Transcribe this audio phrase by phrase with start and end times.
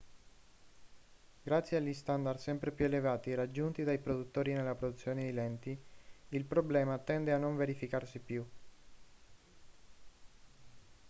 [1.43, 5.79] grazie agli standard sempre più elevati raggiunti dai produttori nella produzione di lenti
[6.29, 8.43] il problema tende a non verificarsi più